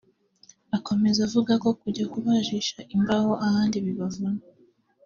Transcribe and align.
Akomeza 0.77 1.19
avuga 1.27 1.53
ko 1.63 1.69
kujya 1.81 2.05
kubajisha 2.13 2.79
imbaho 2.95 3.31
ahandi 3.45 3.77
bibavuna 3.85 4.41